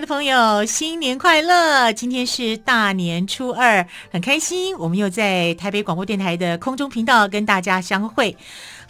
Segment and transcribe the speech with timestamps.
[0.00, 1.92] 的朋友，新年快乐！
[1.92, 8.36] 今天是大年初二，很开心，我们又在台北广播电台的空中频道跟大家相会。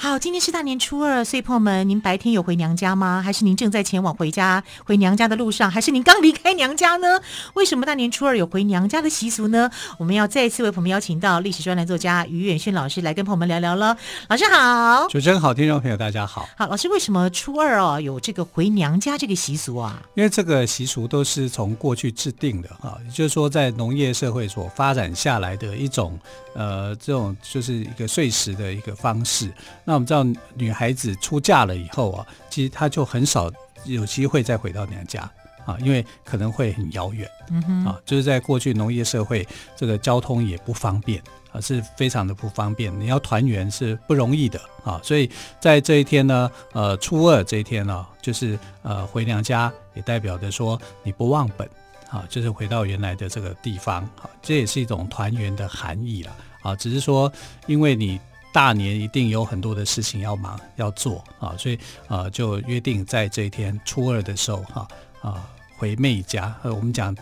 [0.00, 3.20] 好，今天是大年初二，所以朋友们，您白天有回娘家吗？
[3.24, 5.68] 还是您正在前往回家回娘家的路上？
[5.68, 7.18] 还是您刚离开娘家呢？
[7.54, 9.68] 为什么大年初二有回娘家的习俗呢？
[9.98, 13.96] 我们要再一次为朋友们邀请到历史专栏作家于远逊老师来跟朋友们聊聊了。
[14.28, 16.48] 老师好，主持人好，听众朋友大家好。
[16.56, 20.00] 好，老师为什么初二哦有这个回娘家这个习俗啊？
[20.14, 26.18] 因为这个习俗都是从过去制定的啊，也就是说在农业社会所发展下来的一种
[26.54, 29.52] 呃这种就是一个碎石的一个方式。
[29.84, 33.50] 那我们知道，女孩子出嫁了以后啊，其实她就很少
[33.84, 35.30] 有机会再回到娘家
[35.68, 42.90] 啊，因为可能会很遥远，嗯哼，啊，就是在过去农业社会，这个交通也不方便啊，是非常的不方便。
[42.98, 51.68] 你要团圆是不容易的啊，所以在这一天呢，呃，初二这一天呢，就是呃回娘家，也代表着说你不忘本
[52.08, 57.30] 啊，就是回到原来的这个地方啊，这也是一种团圆的含义了啊，只是说
[57.66, 58.18] 因为你。
[58.50, 61.76] 大年一定有很多的事情要忙要做啊，所以
[62.08, 64.88] 啊、呃、就约定在这一天初二的时候哈
[65.20, 65.48] 啊，啊
[65.78, 67.16] 回妹家，呃我们讲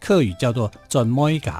[0.00, 1.52] 客语叫做转妹家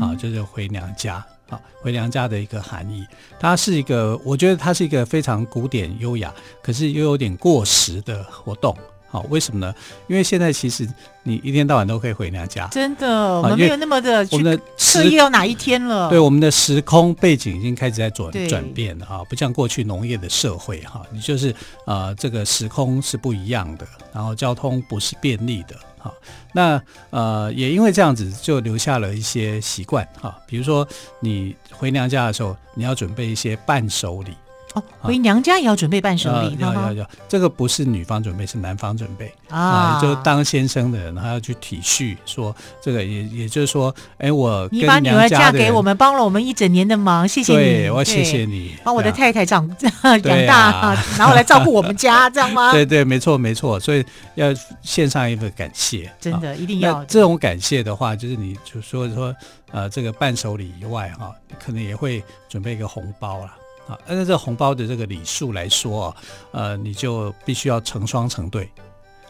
[0.00, 3.06] 啊，就是回娘家啊，回娘家的一个含义。
[3.38, 8.76] 它是一个，我觉得它是一个非常古典优雅，可是又有点过时的活动。
[9.10, 9.74] 好，为什么呢？
[10.06, 10.86] 因为现在其实
[11.22, 16.10] 你一天到晚都可以回娘家，真的，我们没有那么的我们的特意要哪一天了。
[16.10, 21.54] 对，我们的时空背景已经开始在转转变了哈，不像过去农业的社会哈，你就是
[21.86, 26.12] 呃这个时空是不一样的，然后交通不是便利的哈。
[26.52, 30.86] 那呃也因为这样子，就留下了一些习惯哈，比如说
[31.20, 34.32] 你回娘家的时候，你要准备一些伴手礼。
[34.78, 40.00] 哦，回娘家也要准备伴手礼，要要要，这个不是女方准备，是男方准备啊。
[40.00, 52.72] 就当先生的人，他要去体恤，说这个也也就是说，哎，我你把女儿嫁给我们，帮了我们一整年的忙，谢谢你，我谢谢你，帮我的太太长养大，然后来照顾我们家，这样吗？
[52.72, 54.46] 对对，没错没错，所以要
[54.82, 57.04] 献上一份感谢，真的一定要。
[57.04, 59.34] 这种感谢的话，就是你就说说
[59.70, 61.32] 呃，这个伴手礼以外哈，
[61.64, 63.54] 可能也会准备一个红包啦。
[63.88, 66.16] 啊，按照这个红包的这个礼数来说啊，
[66.52, 68.70] 呃，你就必须要成双成对，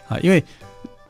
[0.09, 0.43] 啊，因为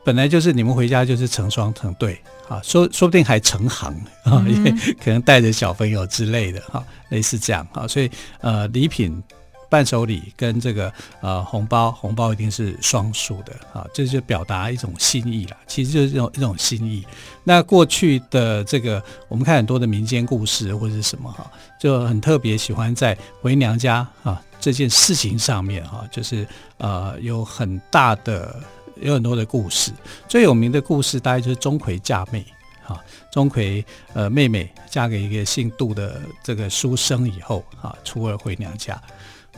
[0.05, 3.91] 本来就是你们回家就是成双成对，啊，说说不定还成行
[4.23, 4.71] 啊，因为
[5.03, 9.21] 可能带着小朋友之类的，哈，类似这样啊，所以呃，礼品。
[9.69, 10.91] 伴手礼跟这个
[11.21, 15.57] 呃红包，红包一定是双数的啊，这就表达一种心意了。
[15.67, 17.05] 其实就是一种一种心意。
[17.43, 21.49] 那过去的这个，我们看很多的民间故事或者是什么哈，
[21.79, 26.47] 就很特别喜欢在回娘家啊这件事情上面哈，就是
[26.77, 28.61] 呃有很大的
[28.99, 29.91] 有很多的故事。
[30.27, 32.43] 最有名的故事大概就是钟馗嫁妹
[32.87, 32.99] 啊，
[33.31, 38.99] 钟馗呃妹妹嫁给一个姓杜的这个书生以后啊，初二回娘家。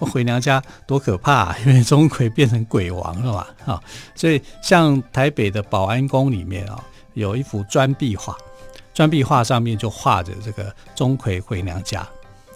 [0.06, 1.57] 回娘家多可怕啊！
[1.66, 3.81] 因为钟馗变成鬼王了嘛，啊，
[4.16, 8.35] 所以像台北的保安宫里面啊，有一幅砖壁画，
[8.94, 12.07] 砖壁画上面就画着这个钟馗回娘家，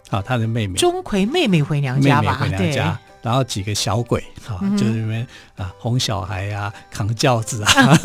[0.10, 0.78] 啊，他的妹妹。
[0.78, 2.40] 钟馗妹妹回娘家吧？
[2.40, 3.00] 妹妹回娘家。
[3.26, 5.26] 然后几个小鬼啊，就是里面
[5.58, 7.98] 啊哄小孩啊，扛轿子啊，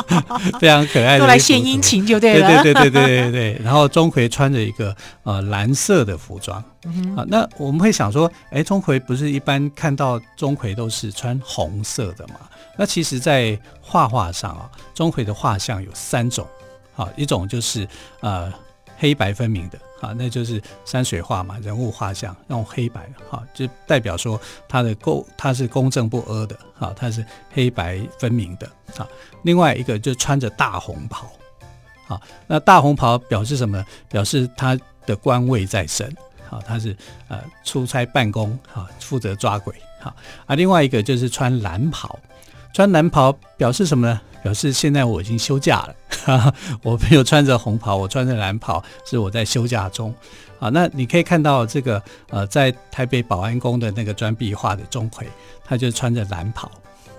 [0.58, 1.20] 非常可爱的。
[1.20, 2.62] 都来献殷勤就对了。
[2.62, 3.60] 对对对对对对对。
[3.62, 6.58] 然后钟馗穿着一个呃蓝色的服装
[7.14, 12.36] 啊，那我们会想说，哎，钟馗不是一般看到钟馗都是穿红色的嘛？
[12.78, 16.46] 那其实，在画画上啊，钟馗的画像有三种
[16.96, 17.86] 啊，一种就是
[18.20, 18.50] 呃
[19.02, 19.78] 黑白分明的。
[20.00, 28.66] 啊，那就是山水画嘛，人物画像用黑白，哈，就代表说他的公他是公正不阿的，哈，他是黑白分明的，
[28.96, 29.06] 啊，
[29.42, 31.30] 另外一个就穿着大红袍，
[32.08, 33.84] 啊，那大红袍表示什么？
[34.08, 34.76] 表示他
[35.06, 36.12] 的官位在身，
[36.50, 36.96] 啊，他是
[37.28, 40.12] 呃出差办公，啊，负责抓鬼，哈，
[40.46, 42.18] 啊，另外一个就是穿蓝袍，
[42.72, 44.20] 穿蓝袍表示什么呢？
[44.42, 50.12] 表示现在我已经休假了，哈哈，我没有穿着红袍，我穿着蓝袍，是我在休假中。
[50.58, 55.24] 啊，那你可以看到这个呃，在台北保安宫的那个砖壁画的钟馗，
[55.64, 56.70] 他就穿着蓝袍，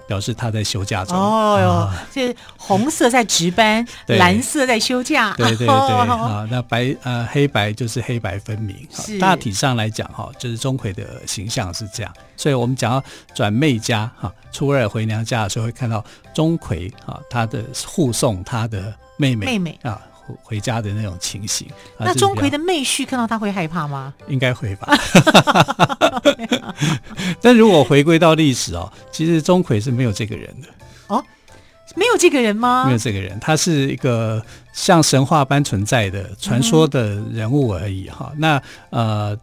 [0.07, 1.17] 表示他在休假中。
[1.17, 5.33] 哦哟，这、啊、红色在值班， 蓝色在休假。
[5.37, 8.75] 对对对，啊，那白呃黑白就是黑白分明。
[8.91, 12.13] 是大体上来讲哈，就是钟馗的形象是这样。
[12.35, 13.03] 所以我们讲到
[13.33, 16.03] 转妹家哈，初二回娘家的时候会看到
[16.33, 20.01] 钟馗啊，他的护送他的妹妹妹妹啊。
[20.41, 21.67] 回家的那种情形，
[21.99, 24.13] 那钟馗的妹婿看到他会害怕吗？
[24.27, 24.87] 应该会吧。
[27.41, 30.67] 但如果回归到历史哦，其实钟馗是没有这个人的
[31.07, 31.23] 哦，
[31.95, 32.85] 没有这个人吗？
[32.85, 34.41] 没有这个人，他是一个
[34.71, 38.31] 像神话般存在的传说的人物而已哈。
[38.33, 38.61] 嗯、那
[38.91, 39.37] 呃，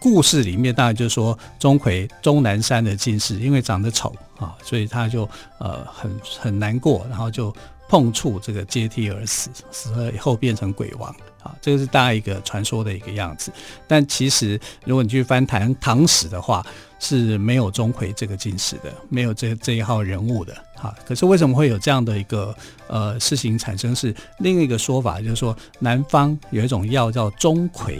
[0.00, 7.54] 故事里面当然就是说钟馗终南山的进士，因为长得丑啊，所以他就呃很很难过，然后就。
[7.94, 11.14] 碰触这个阶梯而死，死了以后变成鬼王
[11.44, 13.52] 啊，这个是大概一个传说的一个样子。
[13.86, 16.66] 但其实如果你去翻唐唐史的话，
[16.98, 20.92] 是没有钟馗这个进士的，没有这这一号人物的啊。
[21.06, 22.52] 可是为什么会有这样的一个
[22.88, 23.94] 呃事情产生？
[23.94, 27.98] 是另一个说法，就是说南方有一种药叫钟馗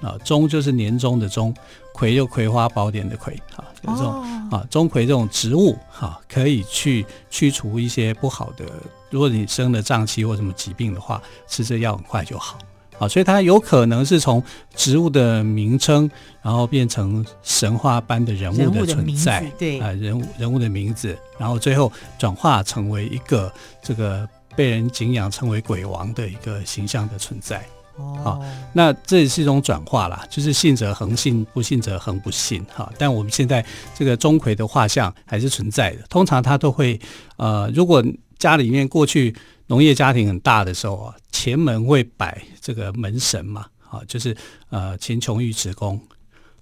[0.00, 1.54] 啊，钟就是年终的钟，
[1.94, 8.64] 馗就葵花宝典的葵啊，有这种、哦、啊钟馗这种植物哈，可以去驱除一些不好的。
[9.10, 12.58] 如果你生了胀气或什么疾病的话，吃这药很快就好。
[12.98, 14.42] 啊，所以它有可能是从
[14.74, 16.08] 植物的名称，
[16.42, 23.52] 然后变成神话般的人物的存在，对啊，人物人物的名字，然后最后转化成为一个
[23.82, 27.64] 这个被人敬仰称为鬼王的一个形象的存在。
[27.96, 28.40] 哦，好，
[28.72, 32.64] 那这也是一种转化啦，就是信者恒信，不信者恒不信。
[32.74, 33.64] 哈，但我们现在
[33.94, 37.00] 这个钟馗的画像还是存在的，通常他都会
[37.36, 38.04] 呃，如果。
[38.36, 39.34] 家里面过去
[39.68, 44.36] 农业家庭很大的时候啊，前门会摆这个门神嘛，啊，就是
[44.68, 45.98] 呃秦琼玉慈公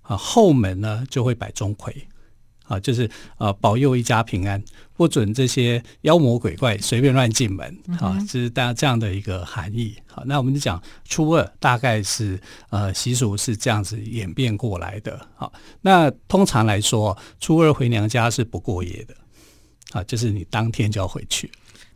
[0.02, 1.93] 啊，后门呢就会摆钟馗
[2.64, 4.62] 啊，就是呃保佑一家平安，
[4.94, 9.96] 不准这些妖魔鬼怪随便乱进门啊，这是大家这样的一个含义。
[10.06, 15.20] 好，那我们就讲初二大概是呃习俗是这样子演变过来的。
[15.34, 19.14] 好，那通常来说，初二回娘家是不过夜的
[19.92, 21.50] 啊，就是你当天就要回去。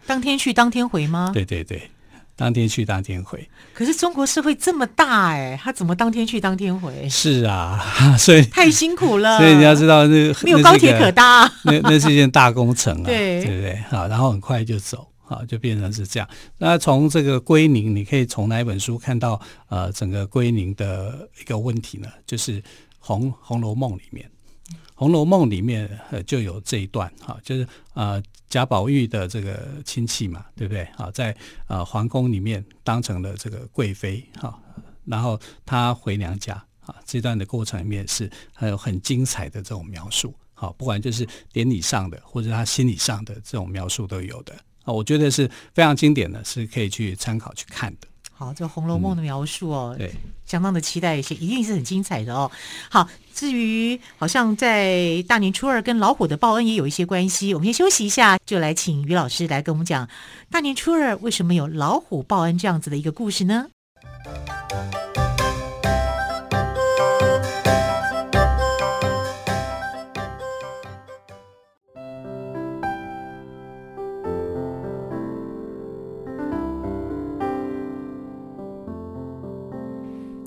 [0.06, 1.30] 当天去当天回吗？
[1.34, 1.90] 对对对，
[2.37, 3.49] 当天去当天回。
[3.73, 7.09] 可是中国社会这么大哎，他怎么当天去当天回？
[7.09, 7.83] 是啊，
[8.19, 9.38] 所以太辛苦了。
[9.38, 13.77] 所以你要知道，那没有高铁可搭，那那是一件大工程啊， 对对不对？
[13.88, 16.29] 好，然后很快就走，好，就变成是这样。
[16.59, 22.09] 那从这个归宁，你可以从哪一本书看到呃整个归宁的一个问题呢？
[22.27, 22.61] 就是
[22.99, 24.29] 《红红楼梦》里面。
[24.99, 30.84] 《红楼梦》里面呃就有这一段哈，就是呃贾宝玉的这个亲戚嘛，对不对？
[30.96, 34.58] 啊，在啊皇宫里面当成了这个贵妃哈，
[35.04, 44.54] 然后她回娘家啊，这段的过程里面是还有很精彩的这种描述，好，不管就是典礼上的或者他心理上的这种描述都有的
[44.84, 48.08] 啊，我觉得是非常经典的，是可以去参考去看的。
[48.38, 50.12] 好，这《红楼梦》的描述哦，嗯、对，
[50.44, 52.50] 相当的期待一些，一定是很精彩的哦。
[52.91, 60.07] 好，至于好像在大年初二跟老虎的报恩也有一些关系，我们先休息一下，就来请于老师来跟我们讲
[60.50, 63.69] 大年初二为什么有老虎报恩这样子的一个故事呢？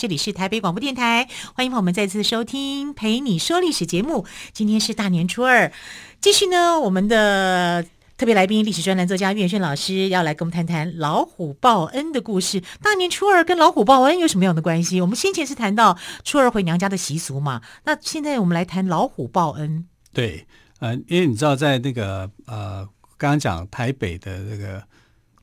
[0.00, 4.24] 这里是台北广播电台，欢迎朋友们再次收听《陪你说历史》节目。
[4.50, 5.70] 今天是大年初二，
[6.22, 7.84] 继续呢，我们的
[8.16, 12.62] 特别来宾历史专栏作家岳轩老师要来跟我们谈谈老虎报恩的故事。
[12.80, 15.02] 大年初二跟老虎报恩有什么样的关系？
[15.02, 19.84] 我们先前是谈到初二回娘家的习俗嘛，那现在我们来谈老虎报恩。
[20.14, 20.46] 对，
[20.78, 22.88] 呃，因为你知道，在那个呃，
[23.18, 24.82] 刚刚讲台北的这个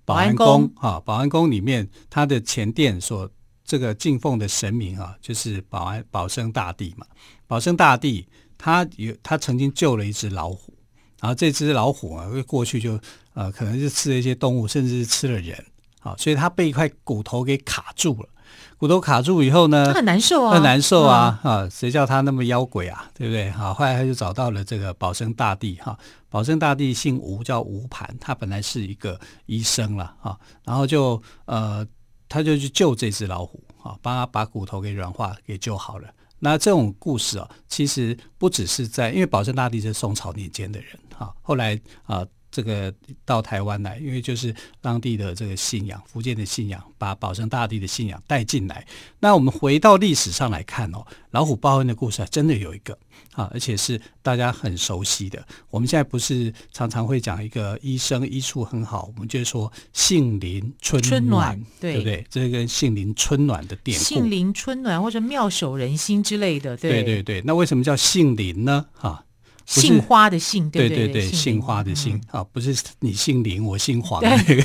[0.03, 3.29] 保安宫啊，保安宫里面，它的前殿所
[3.67, 7.05] 这个敬奉的神明啊，就是保安保生大帝嘛。
[7.45, 8.25] 保生大帝
[8.57, 10.73] 他有他曾经救了一只老虎，
[11.19, 12.99] 然后这只老虎啊，过去就
[13.33, 15.63] 呃可能是吃了一些动物，甚至是吃了人
[15.99, 18.29] 啊，所以他被一块骨头给卡住了。
[18.77, 21.39] 骨头卡住以后呢，很难受啊，很难受啊！
[21.43, 23.09] 嗯、啊，谁叫他那么妖鬼啊？
[23.13, 23.49] 对不对？
[23.51, 25.97] 好，后来他就找到了这个保生大帝哈。
[26.29, 30.39] 保生大帝姓吴，叫吴盘，他本来是一个医生了哈。
[30.63, 31.85] 然后就呃，
[32.29, 36.07] 他就去救这只老虎啊，帮他把骨头给软化，给救好了。
[36.39, 41.35] 那这种故事啊，其实不只是在，因为保生大帝是宋朝年间的人哈。
[41.41, 42.25] 后来啊。
[42.57, 42.91] 这个
[43.23, 48.83] 到台湾来，因为就是当地的这个信仰，福建的信仰，把保生大帝的信仰带进来。
[49.19, 52.97] 那我们回到历史上来看哦，老虎报恩的故事还真的有一个
[53.33, 55.45] 啊，而且是大家很熟悉的。
[55.69, 62.25] 我们现在不是常常会讲一个医生医术很好，我们就说杏林春暖，对，对不对？
[62.27, 67.41] 这个杏林春暖的典故，杏林春暖或者妙手仁心之类的，对对对对。
[67.45, 68.87] 那为什么叫杏林呢？
[68.93, 69.23] 哈。
[69.67, 74.63] 杏花的杏，对对对，杏花的杏啊，不是你姓林，我姓黄那个，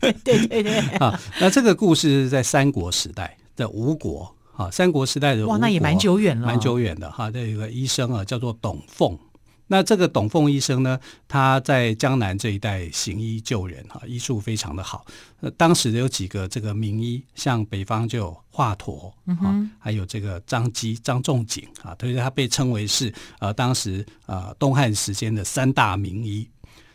[0.00, 1.18] 对 对对对 啊。
[1.40, 7.30] 那这个故事是在三国时代的吴国啊，三国时代的吴国，哇，那也蛮久远了，蛮久远的哈。
[7.30, 9.18] 这有个医生啊，叫做董奉。
[9.66, 15.06] 那这个董凤医生呢，他在江南这一带行医救人哈，医术非常的好。
[15.40, 26.46] 呃，当时有几个这个名医，像北方就有华佗，嗯哼，还有这个张机、张仲景啊，所以他被称为是呃当时呃东汉时间的三大名医。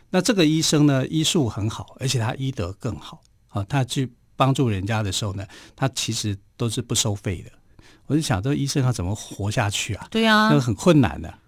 [0.08, 3.64] 那这个医生呢，医术很好，而且他医德更好啊。
[3.68, 7.50] 他去帮助人家的时候呢，他其实都是不收费的。
[8.06, 10.06] 我就想，这个医生他怎么活下去啊？
[10.10, 11.28] 对啊，那很困难的。
[11.28, 11.38] 啊，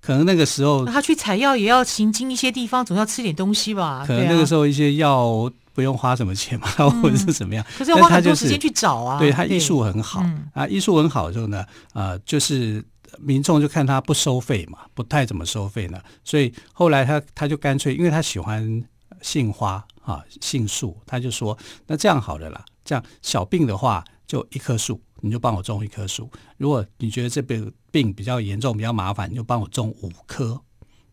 [0.00, 4.04] 可能那个时候他去采药也要行经一些地方，总要吃点东西吧。
[4.06, 7.64] 可能那个时候一些药不用花什么钱嘛，嗯、 或者是怎么样。
[7.78, 9.18] 可是要花很多时间去找啊。
[9.18, 11.64] 对，他医术很好、嗯、啊，医术很好之后呢，
[11.94, 12.84] 呃，就是
[13.18, 18.84] 民众就看他不收费嘛，不太怎么收费呢，所以后来他他就干脆，因为他喜欢
[19.20, 25.00] 杏花啊，杏树，他就说那这样好了啦，这样小病的话就一棵树。
[25.22, 26.30] 你就帮我种一棵树。
[26.58, 30.60] 如果你觉得这个病比较严重、比较麻烦，你就帮我种五棵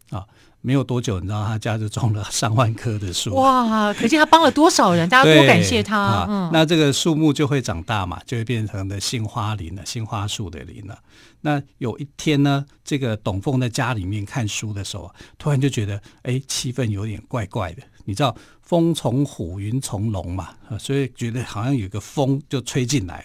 [0.09, 0.25] 啊。
[0.61, 3.33] 没有多久，你知道他家就种了 上万棵的树。
[3.35, 3.93] 哇！
[3.93, 5.97] 可见他帮了多少人，大家多感谢他。
[5.97, 10.99] 啊嗯、那这个树木就会长大嘛，就会变成的杏花林了，杏花树的林了。
[11.39, 17.81] 那有一天呢，这个董凤在家里面看书的时候，突然就觉得，哎，气氛有点怪怪的。
[18.03, 23.23] 你知道风从虎，云从龙嘛，所以觉得好像有个风就吹进来。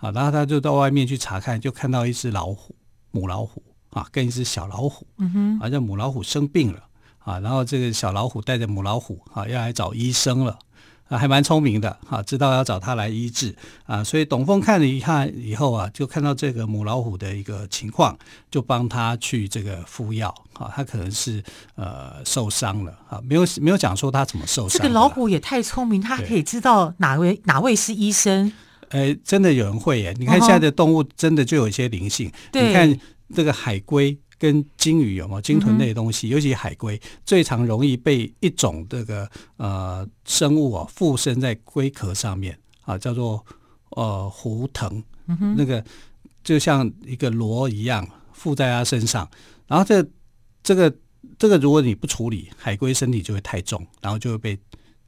[0.00, 2.74] 啊，然后他就到外面去查看，就看到一只老虎，
[3.10, 6.80] 母老虎啊，跟一只小老虎，嗯哼，好像母老虎生病了
[7.18, 10.58] 啊，然后这个小老虎带着母老虎啊，要来找医生了
[11.08, 13.54] 啊，还蛮聪明的啊，知道要找他来医治
[13.84, 18.16] 啊，所以董峰看了一看以后啊，就看到这个母老虎的一个情况，
[18.50, 21.42] 就帮他去这个敷药啊，他可能是
[21.74, 24.78] 呃受伤了啊，没有没有讲说他怎么受伤。
[24.78, 28.50] 这个老虎也太聪明，他可以知道哪位哪位是医生。
[28.90, 30.14] 哎，真的有人会耶！
[30.18, 32.30] 你看现在的动物真的就有一些灵性。
[32.52, 32.66] Uh-huh.
[32.66, 33.00] 你看
[33.34, 36.32] 这个海龟跟鲸鱼有没有鲸豚类的东西？Uh-huh.
[36.32, 43.44] 尤其海龟最常容易被一种这个呃生物啊附身在龟壳上面啊，叫做
[43.90, 45.54] 呃狐腾，uh-huh.
[45.56, 45.84] 那个
[46.44, 49.28] 就像一个螺一样附在它身上。
[49.66, 50.04] 然后这
[50.62, 50.94] 这个
[51.38, 54.58] 这个如果你不处理，海龟身体就会太重，然后就会被。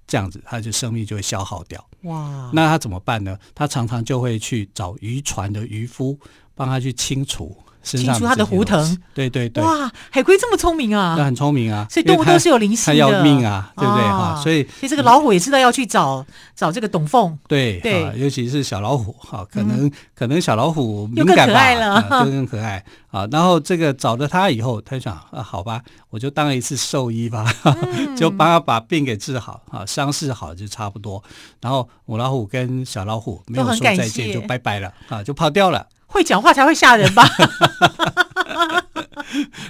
[0.05, 1.83] 这样子，它就生命就会消耗掉。
[2.03, 2.51] 哇！
[2.53, 3.39] 那他怎么办呢？
[3.55, 6.19] 他常常就会去找渔船的渔夫，
[6.55, 7.57] 帮他去清除。
[7.83, 14.03] 清除它的胡藤，对对对，哇，海龟这么聪明啊，那很聪明啊，所以动物都是有灵性的，要命啊，对不对？
[14.03, 14.41] 哈？
[14.43, 16.25] 所以，所以这个老虎也知道要去找
[16.55, 22.83] 找这个董凤，对对，尤其是小老虎哈，可能可能小老虎敏感吧，就更可爱。
[23.11, 23.27] 啊。
[23.31, 27.45] 然后这个找了他以后，他就想啊，好吧，我就当一次兽医吧，
[28.17, 31.23] 就帮他把病给治好啊，伤势好就差不多。
[31.61, 35.87] 然后母老虎跟小老虎没有说再见，就拜拜了啊，就跑掉了。
[36.13, 37.27] 会讲话才会吓人吧？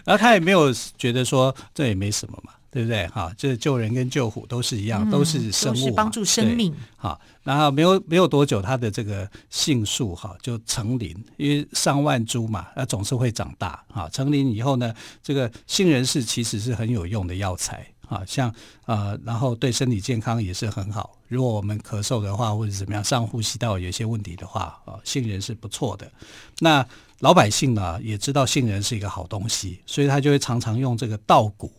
[0.05, 3.07] 然后他也没有觉得说这也没什么嘛，对不对？
[3.09, 6.75] 哈，就是救人跟救虎都是一样，嗯、都是生物，都是帮助生命。
[6.97, 13.83] 好，然后没有没有多久，他的这个杏树哈就成林，因为上万株嘛，那总是会长大。
[13.89, 17.87] 哈，成林以后呢，这个杏仁是其实是很有用的药材。
[18.09, 18.53] 啊，像
[18.85, 21.17] 呃，然后对身体健康也是很好。
[21.33, 26.13] 如果我们咳嗽的话，或者怎么样，上呼吸道有些问题的话，啊，杏仁是不错的。
[26.59, 26.87] 那
[27.21, 31.73] 老百姓呢，也知道杏仁是一个好东西，所以他就会常常用这个稻谷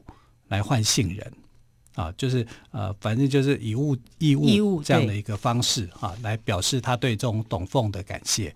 [0.47, 1.33] 来换杏仁，
[1.93, 8.55] 啊，就是呃，反正就是以物易物，这样的一个方式啊，来表示他对这种董奉的感谢。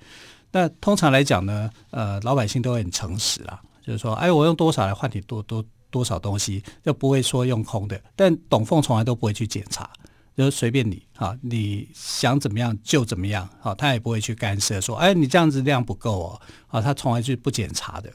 [0.51, 5.63] 那通常来讲呢，呃，老百姓都会很诚实啦，就是说，哎，我用多少来换你多多。
[5.89, 9.89] 多少东西就不会说用空的，但董凤从来都不会去检查，
[10.37, 18.13] 就随便你哈，你想怎么样就怎么样，好，他也不会去干涉说，哎，你这样子量不够哦，啊，他从来就不检查的。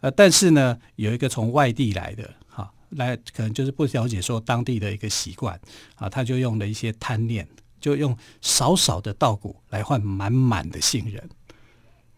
[0.00, 5.58] 呃，但是呢，有一个从外地来的哈，来可能就是不了解说当地的一个习惯
[5.94, 7.46] 啊，他就用了一些贪念，
[7.80, 11.30] 就用少少的稻谷来换满满的杏仁，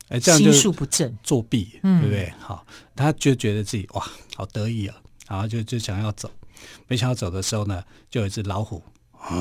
[0.09, 2.33] 哎，这样就心术不正，作弊，对不对？
[2.39, 2.67] 好，
[2.97, 4.97] 他就觉得自己哇，好得意啊，
[5.29, 6.31] 然后就就想要走，
[6.89, 8.83] 没想到走的时候呢，就有一只老虎。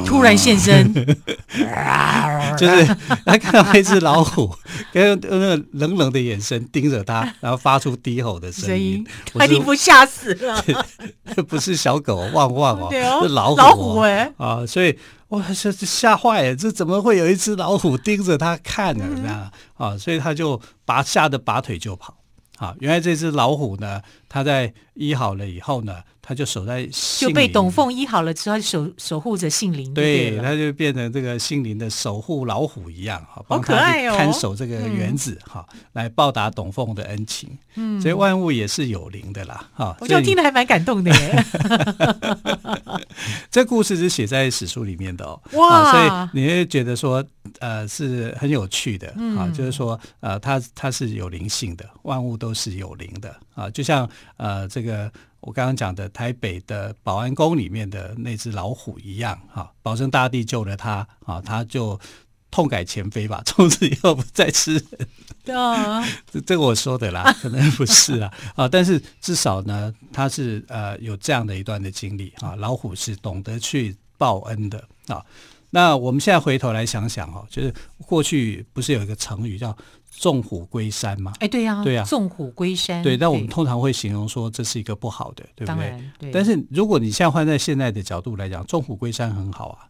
[0.06, 0.94] 突然现身，
[2.58, 2.86] 就是
[3.26, 4.54] 他看到一只老虎，
[4.94, 10.64] 跟那个冷冷的眼神盯着他，然后发出低吼的声音，他一定不吓死了。
[11.48, 14.66] 不是小狗旺旺哦，哦是老虎，老虎哎、欸、啊！
[14.66, 14.98] 所以
[15.30, 19.06] 哇，这吓坏了，这怎么会有一只老虎盯着他看呢？
[19.24, 22.18] 嗯、啊，所以他就拔吓得拔腿就跑。
[22.58, 24.00] 啊，原来这只老虎呢，
[24.32, 26.88] 它在医好了以后呢，他就守在，
[27.20, 29.94] 就被董凤医好了之后，守守护着杏林。
[29.94, 37.50] 对，他就变成这个杏林的守护老虎一样，哈，好可爱哦，看守这个园子，哈、嗯，来报答董凤的恩情。
[37.76, 39.98] 嗯，所以万物也是有灵的啦，哈。
[40.00, 41.46] 我觉得听得还蛮感动的耶。
[43.52, 47.22] 这故事是写在史书里面的哦，哇，所以你会觉得说，
[47.60, 62.00] 呃，是很有趣的，啊、嗯，就是说，呃，它它是有灵性的，万物都是有灵的啊，就像呃，这个我刚刚讲的台北的保安宫里面的那只老虎一样，哈、啊，保生大帝救了他，啊，他就
[62.50, 64.84] 痛改前非吧，从此以后不再吃人。
[65.44, 75.26] 对啊， 这这个我说的啦，可能不是啊，啊，但是至少呢，他是呃有这样的一段的经历啊，老虎是懂得去报恩的啊。
[75.72, 77.74] 那我们现在回头来想想哦，就是
[78.06, 79.76] 过去不是有一个成语叫
[80.12, 81.34] “纵虎归山”吗？
[81.40, 83.02] 哎，对呀，对呀，纵虎归山。
[83.02, 86.04] 对，但我们通常会形容说这是一个不好的，对不对？
[86.20, 86.32] 对。
[86.32, 89.88] 但是如果你现在换在现在的角度来讲，“纵虎归山”很好啊。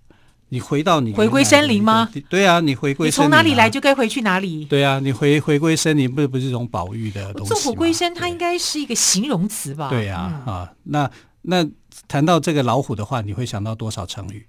[0.54, 2.12] 你回到你回归森林吗？
[2.28, 3.08] 对啊，你回归。
[3.08, 4.66] 你从哪里来就该回去哪里。
[4.66, 7.54] 对啊，你回回归森林不是不是一种保育的东西？
[7.54, 9.90] 纵虎归山，它应该是一个形容词吧？
[9.90, 11.10] 对啊，嗯、啊，那
[11.44, 11.66] 那
[12.10, 14.46] 谈到这个老虎的话，你会想到多少成语？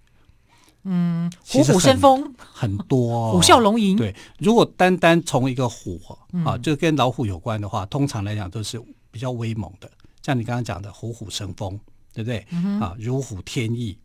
[0.85, 3.97] 嗯，虎虎生风很多，哦， 虎啸龙吟。
[3.97, 6.01] 对，如果单单从一个虎
[6.45, 9.90] 啊，就跟老虎有关的话，通常来讲都是比较威猛的，
[10.23, 11.79] 像你刚刚讲的虎虎生风，
[12.12, 12.45] 对不对？
[12.51, 13.97] 嗯、啊，如虎添翼，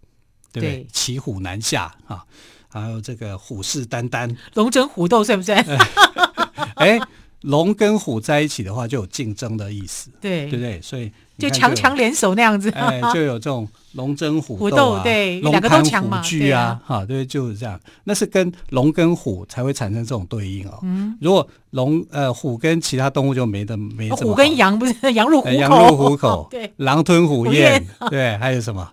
[0.51, 0.87] 对不对？
[0.91, 2.23] 骑虎难下啊，
[2.69, 5.57] 还有这个虎视眈眈，龙争虎斗，算不算？
[6.75, 6.99] 哎，
[7.41, 10.81] 龙跟虎在一起的话，就有竞争的意思，对，对不对？
[10.81, 13.67] 所以就强强联手那样子，哎，就有这种。
[13.93, 17.79] 龙争虎斗，啊虎斗，对，龙两个都强嘛，虎踞啊，哈，对，就是这样。
[18.03, 20.77] 那是跟龙跟虎才会产生这种对应哦。
[20.83, 24.07] 嗯，如果龙呃虎跟其他动物就没得没。
[24.11, 28.87] 虎跟羊不是羊入虎口，羊入虎口， 对，狼吞虎咽，对，还有什么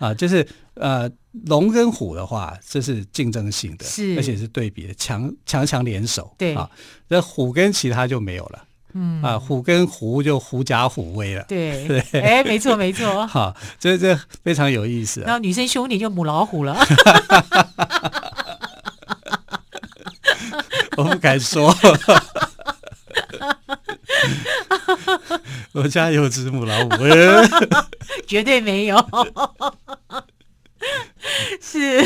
[0.00, 0.12] 啊？
[0.12, 1.08] 就是呃
[1.46, 6.68] 龙跟虎的话，这是竞争性的，是，而且是对比的，强强强联手，对啊，
[7.06, 8.64] 那虎跟其他就没有了。
[8.92, 11.44] 嗯啊，虎跟狐就狐假虎威了。
[11.46, 13.24] 对对，哎，没错没错。
[13.28, 15.20] 好，这这非常有意思。
[15.20, 16.76] 然后女生凶点就母老虎了。
[20.96, 21.72] 我不敢说。
[25.70, 26.88] 我家有只母老虎。
[28.26, 28.96] 绝对没有。
[31.60, 32.04] 是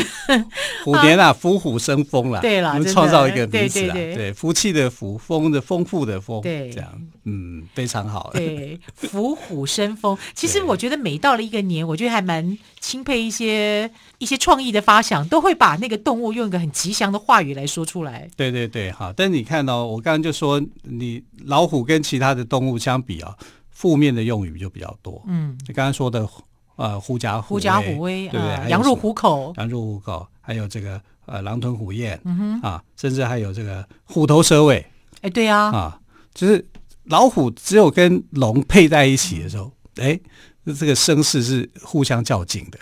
[1.05, 2.41] 虎年啊，虎虎生风了。
[2.41, 8.31] 对了，我们创造一个名词啊，对，福气的福，丰的丰富的丰，对，这样，嗯，非常好。
[8.33, 8.79] 对，
[9.11, 10.17] 虎虎生风。
[10.33, 18.27] 其实我觉得每到了一个年，我觉得还蛮钦佩一些一些创意的发想，都会把那个动物用一个很吉祥的话语来说出来。
[18.35, 19.13] 对对对，好。
[19.13, 23.35] 但你看哦，我刚刚就说，你老虎跟其他的动物相比啊，
[23.69, 25.21] 负面的用语就比较多。
[25.27, 26.27] 嗯，你刚刚说的。
[26.77, 28.69] 呃，狐假虎狐假虎威，对不对？
[28.69, 32.21] 羊入虎口，羊入虎口，还有这个呃，狼吞虎咽，
[32.61, 34.85] 啊，甚至还有这个虎头蛇尾，
[35.21, 35.99] 哎，对呀，啊，
[36.35, 36.63] 就是
[37.05, 40.19] 老虎只有跟龙配在一起的时候，哎，
[40.79, 42.77] 这个声势是互相较劲的。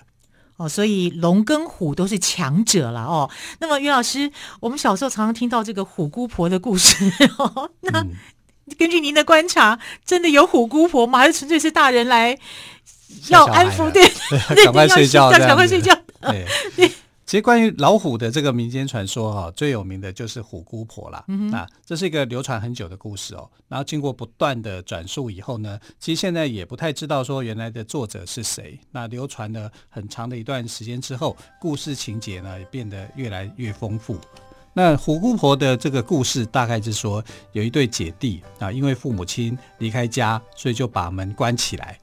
[0.57, 3.29] 哦，所以龙跟虎都是强者了哦。
[3.59, 6.95] 那么袁老师，我们小时候常常听到这个虎姑婆的故事，
[7.37, 8.09] 哦、那、嗯、
[8.77, 11.19] 根据您的观察，真的有虎姑婆吗？
[11.19, 12.37] 还是纯粹是大人来？
[13.29, 14.03] 要安抚， 对，
[14.65, 15.97] 赶快睡觉，赶快睡觉。
[16.75, 16.91] 对。
[17.33, 21.25] 其实关于老虎的这个民间传说哈，最有名的就是虎姑婆啦。
[21.29, 23.49] 嗯，那这是一个流传很久的故事哦。
[23.67, 28.79] 然后经过不断的转述以后呢，其实现在也不太知道说原来的作者是谁。
[28.91, 34.15] 那流传了很长的一段时间之后，故事情节呢也变得越来越丰富。
[34.75, 41.97] 那虎姑婆的这个故事大概是说，有一对姐弟啊，因为父母亲离开家，所以就把门关起来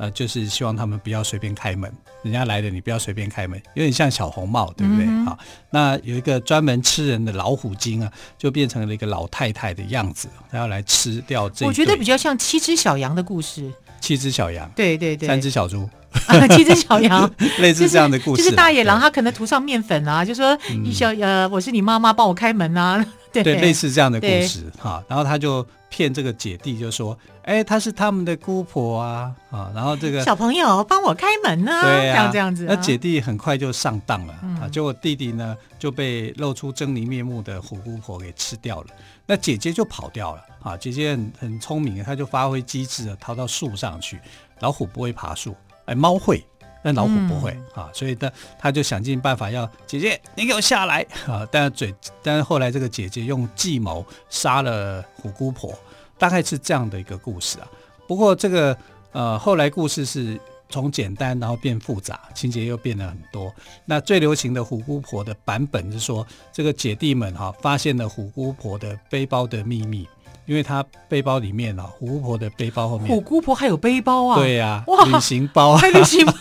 [0.00, 5.04] 呃，就是希望他们不要随便开门，人家来了你不要随便开门，有点像小红帽，对不对？
[5.26, 11.66] 好、嗯，那有一个专门吃人的老虎精啊，就变成了一个老太太的样子，她要来吃掉这。
[11.66, 13.70] 我觉得比较像七只小羊的故事。
[14.00, 15.86] 七只小羊，对对对，三只小猪，
[16.26, 18.38] 啊、 七只小羊， 类似这样的故事。
[18.38, 23.04] 就是、就是、大野狼，他可能涂上面粉啊，就说你小呃，我是你妈妈，帮我开门啊。
[23.32, 25.02] 对，对，类似这样的故事哈。
[25.06, 32.74] 然后他就骗这个姐弟，就说：“哎，她是他们的姑婆啊啊。”然后这个小朋友帮我开门呢、啊，对啊，这样这样子、啊。
[32.74, 38.88] 那姐弟很快就上当了、嗯、啊，结果弟弟呢就被露出狰狞面目的虎姑婆给吃掉了。
[39.26, 40.76] 那姐姐就跑掉了啊！
[40.76, 44.18] 姐姐很很聪明，她就发挥机智的逃到树上去。
[44.58, 45.54] 老虎不会爬树，
[45.90, 46.42] 哎，猫会，
[46.82, 51.46] 但老虎不会、嗯、啊，所以呢他就想尽办法要姐姐，你给我下来啊！
[51.50, 55.74] 但是嘴，但是后来这个姐姐用计谋杀了虎姑婆，
[56.16, 57.68] 大概是这样的一个故事啊。
[58.06, 58.76] 不过这个
[59.12, 60.40] 呃，后来故事是。
[60.72, 63.52] 从简单然后变复杂，情节又变了很多。
[63.84, 70.08] 那最流行的虎姑婆的版本是说，这个姐弟们哈、啊、发现了虎姑婆的背包的秘密，
[70.50, 74.34] 因为他背包里面啊，虎姑婆的背包后面，虎姑婆还有背包啊？
[74.36, 76.32] 对呀、啊，旅行包，还旅行包，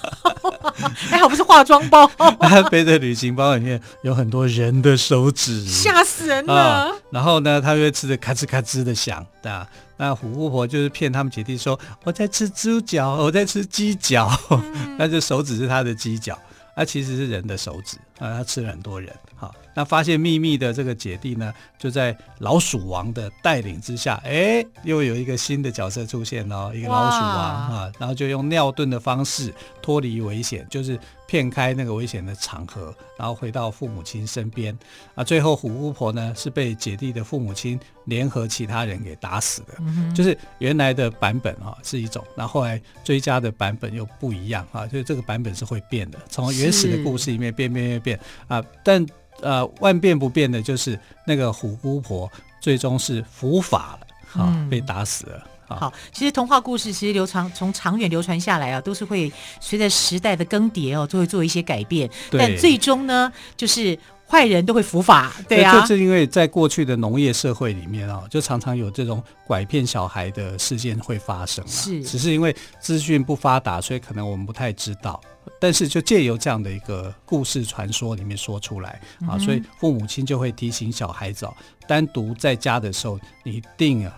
[1.11, 2.07] 还 好不是化妆包。
[2.41, 6.91] 她背着旅行包里面有很多人的手指，吓死人了、啊。
[7.11, 9.69] 然后呢，她就会吃的咔吱咔吱的响，对啊？
[9.97, 16.35] 那虎姑婆就是骗他们姐弟说，我在吃猪脚，我在吃鸡脚，嗯、 那就手指是他的鸡脚，
[16.75, 19.13] 那其实是人的手指啊，他吃了很多人。
[19.35, 30.99] 好，那发现秘密的这个姐弟呢，就在老鼠王的带领之下，哎，又有一个新的角色出现了，一个老鼠王啊，然后就用尿遁的方式脱离危险，就是。
[31.29, 34.75] 骗开那个危险的场合，然后回到父母亲身边
[35.13, 35.23] 啊。
[35.23, 39.75] 最后虎姑婆呢是被姐弟的父母亲联合其他人给打死的。
[39.77, 44.87] 嗯、就是原来的版本啊是一种，那后，后来追加的版本又不一样啊。
[44.87, 48.65] 所以这个版本是会变的，从原始的故事里面变变变变啊。
[48.83, 49.05] 但
[49.41, 55.47] 呃万变不变的就是那个虎姑婆最终是伏法了啊，被打死了。
[55.75, 62.09] 好，其实童话故事其实流传从长远流传下来啊，都是会随着时代的更迭哦，都会做一些改变。
[62.31, 65.79] 但最终呢，就是坏人都会伏法，对啊。
[65.79, 71.65] 就是因为在过去的农业社会里面啊，就常常有这种拐骗小孩的事件会发生。
[71.67, 75.19] 是，只是因为资讯不发达，所以可能我们不太知道。
[75.59, 81.53] 但是就借由这样的一个故事传说里面说出来啊，所以父母亲就会提醒小孩子哦，
[81.87, 84.13] 单独在家的时候，你一定啊。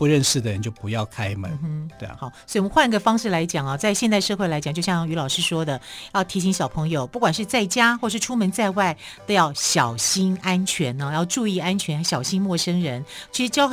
[0.00, 2.16] 不认识的人就不要开门，嗯、对啊。
[2.18, 5.78] 好，所以我们换一个方式来讲啊，在现代社会来讲，就像于老师说的，
[6.14, 13.04] 要提醒小朋友，不管是在家或是出门在外，都要小心安全呢、啊，要注意安全，小心陌生人。
[13.30, 13.70] 其实教。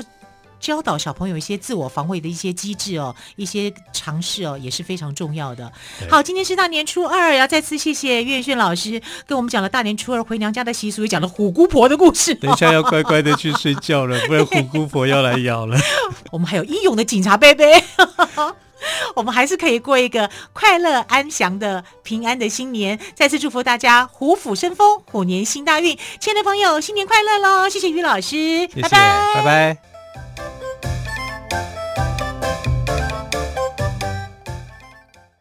[0.60, 5.72] 教导小朋友一些自我防卫的一些机制哦，一些尝试哦，也是非常重要的。
[6.10, 12.34] 好，今天是大年初二，要再次谢谢岳轩老师跟我们讲了大年初二回娘家的习俗，也讲了虎姑婆的故事。
[12.36, 15.78] 等一下 要乖乖的去睡觉了，不然虎姑婆要来咬了。
[16.32, 17.84] 我们还有英勇的警察贝贝，
[19.16, 23.00] 我们还是可以过一个快乐安详的平安的新年。
[23.16, 25.98] 再次祝福大家虎虎生风，虎年新大运。
[26.20, 27.70] 亲爱的朋友，新年快乐喽！
[27.70, 28.30] 谢谢于老师，
[28.68, 29.87] 谢谢，拜拜，拜拜。